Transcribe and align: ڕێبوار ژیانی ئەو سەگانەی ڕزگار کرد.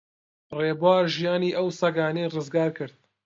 ڕێبوار 0.59 1.03
ژیانی 1.15 1.55
ئەو 1.57 1.67
سەگانەی 1.79 2.31
ڕزگار 2.35 2.69
کرد. 2.77 2.95